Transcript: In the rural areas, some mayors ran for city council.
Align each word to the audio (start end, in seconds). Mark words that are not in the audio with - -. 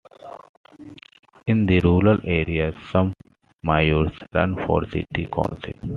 In 1.45 1.67
the 1.67 1.79
rural 1.81 2.17
areas, 2.23 2.73
some 2.91 3.13
mayors 3.61 4.09
ran 4.33 4.55
for 4.65 4.83
city 4.89 5.27
council. 5.31 5.73